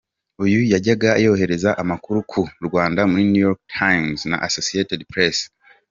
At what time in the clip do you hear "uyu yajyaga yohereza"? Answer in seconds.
0.43-1.69